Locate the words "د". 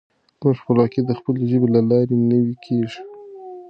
1.03-1.11